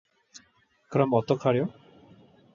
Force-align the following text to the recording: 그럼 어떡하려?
그럼 0.89 1.13
어떡하려? 1.13 1.67